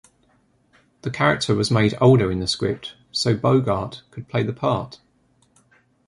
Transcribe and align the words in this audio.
The 1.03 1.11
character 1.11 1.53
was 1.53 1.69
made 1.69 1.93
older 2.01 2.31
in 2.31 2.39
the 2.39 2.47
script 2.47 2.95
so 3.11 3.35
Bogart 3.37 4.01
could 4.09 4.27
play 4.27 4.41
the 4.41 4.51
part. 4.51 4.99